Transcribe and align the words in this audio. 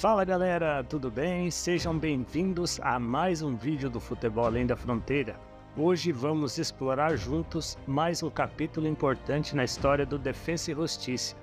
Fala 0.00 0.24
galera, 0.24 0.84
tudo 0.84 1.10
bem? 1.10 1.50
Sejam 1.50 1.98
bem-vindos 1.98 2.78
a 2.84 3.00
mais 3.00 3.42
um 3.42 3.56
vídeo 3.56 3.90
do 3.90 3.98
Futebol 3.98 4.44
Além 4.44 4.64
da 4.64 4.76
Fronteira. 4.76 5.34
Hoje 5.76 6.12
vamos 6.12 6.56
explorar 6.56 7.16
juntos 7.16 7.76
mais 7.84 8.22
um 8.22 8.30
capítulo 8.30 8.86
importante 8.86 9.56
na 9.56 9.64
história 9.64 10.06
do 10.06 10.16
Defensa 10.16 10.70
e 10.70 10.74
Justiça. 10.76 11.34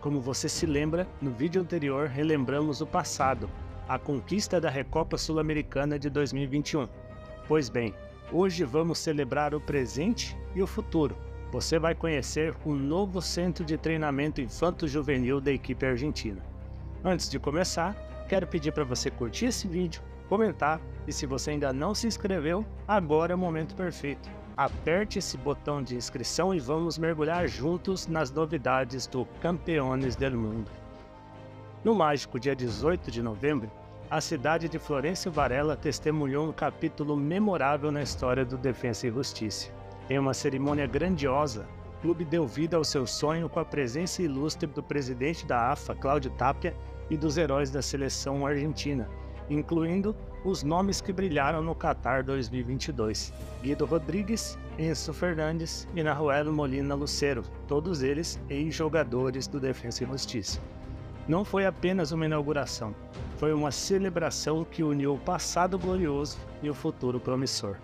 Como 0.00 0.22
você 0.22 0.48
se 0.48 0.64
lembra, 0.64 1.06
no 1.20 1.30
vídeo 1.30 1.60
anterior 1.60 2.08
relembramos 2.08 2.80
o 2.80 2.86
passado, 2.86 3.50
a 3.86 3.98
conquista 3.98 4.58
da 4.58 4.70
Recopa 4.70 5.18
Sul-Americana 5.18 5.98
de 5.98 6.08
2021. 6.08 6.88
Pois 7.46 7.68
bem, 7.68 7.94
hoje 8.32 8.64
vamos 8.64 9.00
celebrar 9.00 9.54
o 9.54 9.60
presente 9.60 10.34
e 10.54 10.62
o 10.62 10.66
futuro. 10.66 11.14
Você 11.52 11.78
vai 11.78 11.94
conhecer 11.94 12.56
o 12.64 12.72
novo 12.72 13.20
centro 13.20 13.66
de 13.66 13.76
treinamento 13.76 14.40
infanto-juvenil 14.40 15.42
da 15.42 15.52
equipe 15.52 15.84
argentina. 15.84 16.42
Antes 17.04 17.28
de 17.28 17.38
começar, 17.38 17.94
quero 18.28 18.46
pedir 18.46 18.72
para 18.72 18.82
você 18.82 19.10
curtir 19.10 19.46
esse 19.46 19.68
vídeo, 19.68 20.02
comentar 20.28 20.80
e 21.06 21.12
se 21.12 21.26
você 21.26 21.52
ainda 21.52 21.72
não 21.72 21.94
se 21.94 22.06
inscreveu, 22.06 22.66
agora 22.86 23.32
é 23.32 23.36
o 23.36 23.38
momento 23.38 23.76
perfeito. 23.76 24.28
Aperte 24.56 25.20
esse 25.20 25.36
botão 25.38 25.80
de 25.80 25.94
inscrição 25.94 26.52
e 26.52 26.58
vamos 26.58 26.98
mergulhar 26.98 27.46
juntos 27.46 28.08
nas 28.08 28.32
novidades 28.32 29.06
do 29.06 29.24
Campeones 29.40 30.16
del 30.16 30.36
Mundo. 30.36 30.70
No 31.84 31.94
mágico 31.94 32.40
dia 32.40 32.56
18 32.56 33.10
de 33.10 33.22
novembro, 33.22 33.70
a 34.10 34.20
cidade 34.20 34.68
de 34.68 34.78
Florencio 34.78 35.30
Varela 35.30 35.76
testemunhou 35.76 36.48
um 36.48 36.52
capítulo 36.52 37.16
memorável 37.16 37.92
na 37.92 38.02
história 38.02 38.44
do 38.44 38.58
Defensa 38.58 39.06
e 39.06 39.12
Justiça. 39.12 39.70
Em 40.10 40.18
uma 40.18 40.34
cerimônia 40.34 40.86
grandiosa, 40.88 41.68
clube 42.00 42.24
deu 42.24 42.46
vida 42.46 42.76
ao 42.76 42.84
seu 42.84 43.06
sonho 43.06 43.48
com 43.48 43.60
a 43.60 43.64
presença 43.64 44.22
ilustre 44.22 44.66
do 44.68 44.82
presidente 44.82 45.46
da 45.46 45.72
AFA, 45.72 45.94
Cláudio 45.94 46.30
Tapia, 46.32 46.74
e 47.10 47.16
dos 47.16 47.38
heróis 47.38 47.70
da 47.70 47.80
seleção 47.80 48.46
argentina, 48.46 49.08
incluindo 49.48 50.14
os 50.44 50.62
nomes 50.62 51.00
que 51.00 51.12
brilharam 51.12 51.62
no 51.62 51.74
Qatar 51.74 52.22
2022: 52.22 53.32
Guido 53.62 53.86
Rodrigues, 53.86 54.58
Enzo 54.78 55.12
Fernandes 55.12 55.88
e 55.94 56.02
Nahuel 56.02 56.52
Molina 56.52 56.94
Lucero, 56.94 57.42
todos 57.66 58.02
eles 58.02 58.40
ex-jogadores 58.48 59.46
do 59.46 59.58
Defensa 59.58 60.04
e 60.04 60.06
Justiça. 60.06 60.60
Não 61.26 61.44
foi 61.44 61.66
apenas 61.66 62.12
uma 62.12 62.26
inauguração, 62.26 62.94
foi 63.36 63.52
uma 63.52 63.70
celebração 63.70 64.64
que 64.64 64.82
uniu 64.82 65.14
o 65.14 65.18
passado 65.18 65.78
glorioso 65.78 66.38
e 66.62 66.70
o 66.70 66.74
futuro 66.74 67.20
promissor. 67.20 67.76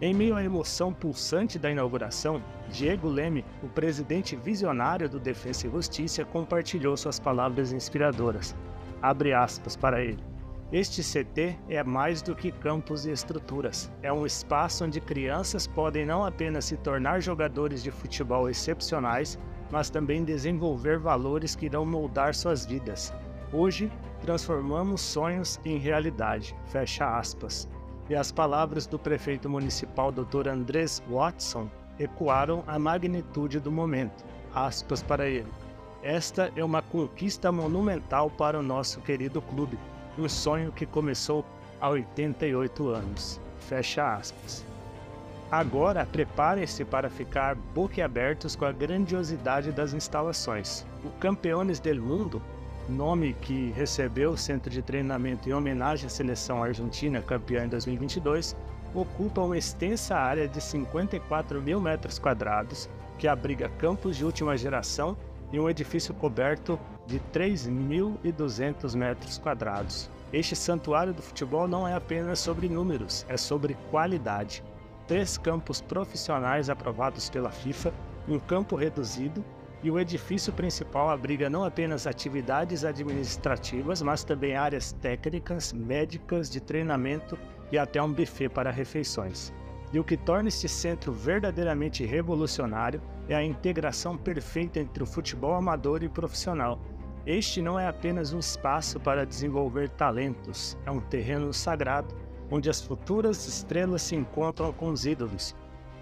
Em 0.00 0.12
meio 0.12 0.34
à 0.34 0.42
emoção 0.42 0.92
pulsante 0.92 1.56
da 1.56 1.70
inauguração, 1.70 2.42
Diego 2.68 3.08
Leme, 3.08 3.44
o 3.62 3.68
presidente 3.68 4.34
visionário 4.34 5.08
do 5.08 5.20
Defensa 5.20 5.68
e 5.68 5.70
Justiça, 5.70 6.24
compartilhou 6.24 6.96
suas 6.96 7.20
palavras 7.20 7.72
inspiradoras. 7.72 8.56
Abre 9.00 9.32
aspas 9.32 9.76
para 9.76 10.02
ele. 10.02 10.22
Este 10.72 11.00
CT 11.00 11.56
é 11.68 11.84
mais 11.84 12.22
do 12.22 12.34
que 12.34 12.50
campos 12.50 13.06
e 13.06 13.12
estruturas. 13.12 13.90
É 14.02 14.12
um 14.12 14.26
espaço 14.26 14.84
onde 14.84 15.00
crianças 15.00 15.68
podem 15.68 16.04
não 16.04 16.24
apenas 16.24 16.64
se 16.64 16.76
tornar 16.76 17.20
jogadores 17.20 17.80
de 17.80 17.92
futebol 17.92 18.50
excepcionais, 18.50 19.38
mas 19.70 19.90
também 19.90 20.24
desenvolver 20.24 20.98
valores 20.98 21.54
que 21.54 21.66
irão 21.66 21.86
moldar 21.86 22.34
suas 22.34 22.66
vidas. 22.66 23.14
Hoje, 23.52 23.92
transformamos 24.20 25.00
sonhos 25.00 25.60
em 25.64 25.78
realidade. 25.78 26.56
Fecha 26.66 27.16
aspas 27.16 27.68
e 28.08 28.14
as 28.14 28.30
palavras 28.30 28.86
do 28.86 28.98
prefeito 28.98 29.48
municipal 29.48 30.12
Dr. 30.12 30.48
Andrés 30.48 31.02
Watson 31.08 31.68
ecoaram 31.98 32.62
a 32.66 32.78
magnitude 32.78 33.60
do 33.60 33.72
momento. 33.72 34.24
Aspas 34.54 35.02
para 35.02 35.28
ele. 35.28 35.50
Esta 36.02 36.52
é 36.54 36.62
uma 36.62 36.82
conquista 36.82 37.50
monumental 37.50 38.28
para 38.30 38.58
o 38.58 38.62
nosso 38.62 39.00
querido 39.00 39.40
clube, 39.40 39.78
um 40.18 40.28
sonho 40.28 40.70
que 40.70 40.84
começou 40.84 41.44
há 41.80 41.88
88 41.88 42.88
anos. 42.88 43.40
Fecha 43.58 44.14
aspas. 44.14 44.64
Agora 45.50 46.04
preparem-se 46.04 46.84
para 46.84 47.08
ficar 47.08 47.54
boquiabertos 47.54 48.56
com 48.56 48.64
a 48.64 48.72
grandiosidade 48.72 49.72
das 49.72 49.94
instalações. 49.94 50.84
O 51.04 51.10
Campeones 51.20 51.80
del 51.80 52.00
Mundo 52.00 52.42
nome 52.88 53.34
que 53.40 53.72
recebeu 53.72 54.30
o 54.30 54.36
centro 54.36 54.70
de 54.70 54.82
treinamento 54.82 55.48
em 55.48 55.52
homenagem 55.52 56.06
à 56.06 56.10
seleção 56.10 56.62
argentina 56.62 57.22
campeã 57.22 57.64
em 57.64 57.68
2022, 57.68 58.56
ocupa 58.94 59.40
uma 59.40 59.58
extensa 59.58 60.14
área 60.14 60.46
de 60.46 60.60
54 60.60 61.60
mil 61.60 61.80
metros 61.80 62.18
quadrados, 62.18 62.88
que 63.18 63.26
abriga 63.26 63.68
campos 63.68 64.16
de 64.16 64.24
última 64.24 64.56
geração 64.56 65.16
e 65.52 65.58
um 65.58 65.68
edifício 65.68 66.14
coberto 66.14 66.78
de 67.06 67.20
3.200 67.32 68.94
metros 68.96 69.38
quadrados. 69.38 70.08
Este 70.32 70.56
santuário 70.56 71.12
do 71.12 71.22
futebol 71.22 71.68
não 71.68 71.86
é 71.86 71.94
apenas 71.94 72.40
sobre 72.40 72.68
números, 72.68 73.24
é 73.28 73.36
sobre 73.36 73.76
qualidade. 73.90 74.62
Três 75.06 75.38
campos 75.38 75.80
profissionais 75.80 76.70
aprovados 76.70 77.28
pela 77.28 77.50
FIFA, 77.50 77.92
um 78.28 78.38
campo 78.38 78.74
reduzido 78.74 79.44
e 79.84 79.90
o 79.90 80.00
edifício 80.00 80.50
principal 80.50 81.10
abriga 81.10 81.50
não 81.50 81.62
apenas 81.62 82.06
atividades 82.06 82.86
administrativas, 82.86 84.00
mas 84.00 84.24
também 84.24 84.56
áreas 84.56 84.92
técnicas, 84.92 85.74
médicas, 85.74 86.48
de 86.48 86.58
treinamento 86.58 87.38
e 87.70 87.76
até 87.76 88.02
um 88.02 88.10
buffet 88.10 88.48
para 88.48 88.70
refeições. 88.70 89.52
E 89.92 89.98
o 89.98 90.02
que 90.02 90.16
torna 90.16 90.48
este 90.48 90.70
centro 90.70 91.12
verdadeiramente 91.12 92.02
revolucionário 92.02 93.00
é 93.28 93.34
a 93.34 93.44
integração 93.44 94.16
perfeita 94.16 94.80
entre 94.80 95.02
o 95.02 95.06
futebol 95.06 95.52
amador 95.52 96.02
e 96.02 96.08
profissional. 96.08 96.80
Este 97.26 97.60
não 97.60 97.78
é 97.78 97.86
apenas 97.86 98.32
um 98.32 98.38
espaço 98.38 98.98
para 98.98 99.26
desenvolver 99.26 99.90
talentos, 99.90 100.78
é 100.86 100.90
um 100.90 101.00
terreno 101.00 101.52
sagrado 101.52 102.14
onde 102.50 102.70
as 102.70 102.80
futuras 102.80 103.46
estrelas 103.46 104.00
se 104.00 104.16
encontram 104.16 104.72
com 104.72 104.88
os 104.88 105.04
ídolos, 105.04 105.54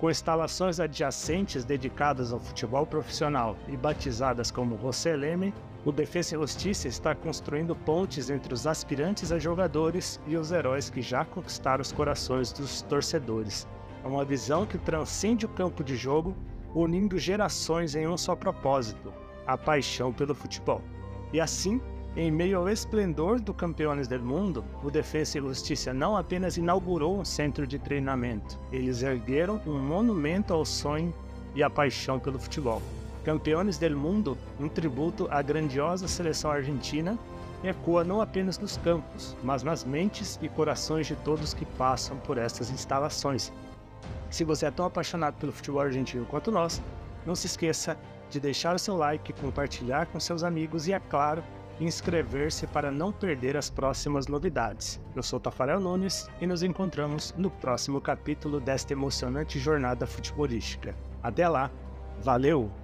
com 0.03 0.11
instalações 0.11 0.81
adjacentes 0.81 1.65
dedicadas 1.65 2.33
ao 2.33 2.41
futebol 2.41 2.85
profissional 2.85 3.57
e 3.69 3.77
batizadas 3.77 4.51
como 4.51 4.77
José 4.77 5.15
Leme, 5.15 5.55
o 5.85 5.93
Defensa 5.93 6.35
e 6.35 6.39
Justiça 6.41 6.89
está 6.89 7.15
construindo 7.15 7.77
pontes 7.77 8.29
entre 8.29 8.53
os 8.53 8.67
aspirantes 8.67 9.31
a 9.31 9.39
jogadores 9.39 10.21
e 10.27 10.37
os 10.37 10.51
heróis 10.51 10.91
que 10.91 11.01
já 11.01 11.25
conquistaram 11.25 11.83
os 11.83 11.93
corações 11.93 12.53
dos 12.53 12.83
torcedores. 12.83 13.69
É 14.03 14.09
uma 14.09 14.25
visão 14.25 14.67
que 14.67 14.77
transcende 14.77 15.47
o 15.47 15.51
campo 15.51 15.85
de 15.85 15.95
jogo, 15.95 16.37
unindo 16.75 17.17
gerações 17.17 17.95
em 17.95 18.09
um 18.09 18.17
só 18.17 18.35
propósito: 18.35 19.15
a 19.47 19.57
paixão 19.57 20.13
pelo 20.13 20.35
futebol. 20.35 20.83
E 21.33 21.41
assim, 21.41 21.81
em 22.15 22.31
meio 22.31 22.59
ao 22.59 22.69
esplendor 22.69 23.41
do 23.41 23.55
Campeones 23.55 24.07
del 24.07 24.21
Mundo, 24.21 24.63
o 24.83 24.91
Defensa 24.91 25.39
e 25.39 25.41
Justiça 25.41 25.95
não 25.95 26.15
apenas 26.15 26.59
inaugurou 26.59 27.19
um 27.19 27.25
centro 27.25 27.67
de 27.67 27.79
treinamento, 27.79 28.61
eles 28.71 29.03
ergueram 29.03 29.63
um 29.67 29.79
monumento 29.79 30.53
ao 30.53 30.63
sonho 30.65 31.15
e 31.55 31.63
à 31.63 31.71
paixão 31.71 32.19
pelo 32.19 32.39
futebol. 32.39 32.83
Campeones 33.25 33.79
del 33.79 33.97
Mundo, 33.97 34.37
um 34.61 34.69
tributo 34.69 35.27
à 35.31 35.41
grandiosa 35.41 36.07
seleção 36.07 36.51
argentina, 36.51 37.19
ecoa 37.65 38.05
não 38.05 38.21
apenas 38.21 38.59
nos 38.59 38.77
campos, 38.77 39.35
mas 39.43 39.63
nas 39.63 39.83
mentes 39.83 40.39
e 40.43 40.51
corações 40.51 41.07
de 41.07 41.17
todos 41.17 41.55
que 41.55 41.65
passam 41.65 42.19
por 42.19 42.37
estas 42.37 42.69
instalações. 42.71 43.51
Se 44.29 44.45
você 44.45 44.67
é 44.67 44.71
tão 44.71 44.85
apaixonado 44.85 45.37
pelo 45.39 45.53
futebol 45.53 45.81
argentino 45.81 46.27
quanto 46.27 46.51
nós, 46.51 46.83
não 47.25 47.35
se 47.35 47.47
esqueça 47.47 47.97
de 48.29 48.39
deixar 48.39 48.75
o 48.75 48.79
seu 48.79 48.97
like, 48.97 49.33
compartilhar 49.35 50.07
com 50.07 50.21
seus 50.21 50.43
amigos 50.43 50.89
e, 50.89 50.93
é 50.93 50.99
claro, 50.99 51.43
inscrever-se 51.81 52.67
para 52.67 52.91
não 52.91 53.13
perder 53.13 53.57
as 53.57 53.71
próximas 53.71 54.27
novidades. 54.27 55.01
Eu 55.15 55.23
sou 55.23 55.41
Tafarel 55.41 55.81
Nunes 55.81 56.29
e 56.41 56.47
nos 56.47 56.63
encontramos 56.63 57.35
no 57.37 57.51
próximo 57.51 58.01
capítulo 58.01 58.61
desta 58.61 58.93
emocionante 58.93 59.59
jornada 59.59 60.07
futebolística. 60.07 60.95
Até 61.23 61.49
lá, 61.49 61.71
valeu! 62.21 62.82